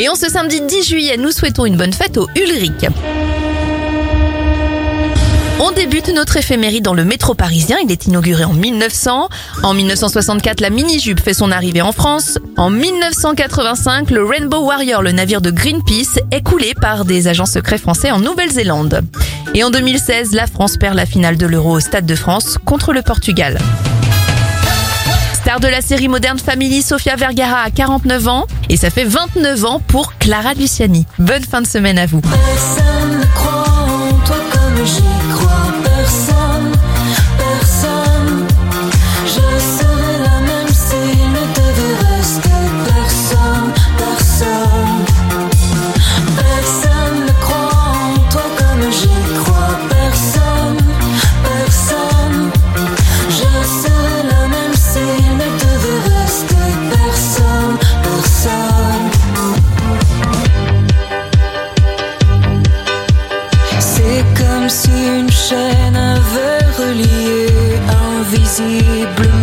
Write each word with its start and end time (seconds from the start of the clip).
Et 0.00 0.08
en 0.08 0.14
ce 0.14 0.28
samedi 0.28 0.60
10 0.60 0.88
juillet, 0.88 1.16
nous 1.16 1.32
souhaitons 1.32 1.66
une 1.66 1.76
bonne 1.76 1.92
fête 1.92 2.18
au 2.18 2.28
Ulrich. 2.36 2.86
On 5.60 5.72
débute 5.72 6.08
notre 6.14 6.36
éphémérie 6.36 6.80
dans 6.80 6.94
le 6.94 7.04
métro 7.04 7.34
parisien. 7.34 7.76
Il 7.82 7.90
est 7.90 8.06
inauguré 8.06 8.44
en 8.44 8.52
1900. 8.52 9.28
En 9.64 9.74
1964, 9.74 10.60
la 10.60 10.70
mini-jupe 10.70 11.18
fait 11.18 11.34
son 11.34 11.50
arrivée 11.50 11.82
en 11.82 11.90
France. 11.90 12.38
En 12.56 12.70
1985, 12.70 14.12
le 14.12 14.24
Rainbow 14.24 14.60
Warrior, 14.60 15.02
le 15.02 15.10
navire 15.10 15.40
de 15.40 15.50
Greenpeace, 15.50 16.20
est 16.30 16.42
coulé 16.42 16.74
par 16.80 17.04
des 17.04 17.26
agents 17.26 17.44
secrets 17.44 17.78
français 17.78 18.12
en 18.12 18.20
Nouvelle-Zélande. 18.20 19.00
Et 19.54 19.64
en 19.64 19.70
2016, 19.70 20.32
la 20.32 20.46
France 20.46 20.76
perd 20.76 20.94
la 20.94 21.06
finale 21.06 21.36
de 21.36 21.46
l'Euro 21.46 21.72
au 21.72 21.80
Stade 21.80 22.06
de 22.06 22.14
France 22.14 22.56
contre 22.64 22.92
le 22.92 23.02
Portugal. 23.02 23.58
Star 25.48 25.60
de 25.60 25.68
la 25.68 25.80
série 25.80 26.08
moderne 26.08 26.38
Family, 26.38 26.82
Sofia 26.82 27.16
Vergara 27.16 27.62
a 27.62 27.70
49 27.70 28.28
ans 28.28 28.46
et 28.68 28.76
ça 28.76 28.90
fait 28.90 29.04
29 29.04 29.64
ans 29.64 29.80
pour 29.80 30.18
Clara 30.18 30.52
Luciani. 30.52 31.06
Bonne 31.18 31.42
fin 31.42 31.62
de 31.62 31.66
semaine 31.66 31.96
à 31.96 32.04
vous. 32.04 32.20
Si 64.68 64.90
une 64.90 65.30
chaîne 65.30 65.96
avait 65.96 66.66
relié 66.76 67.46
invisiblement. 68.20 69.37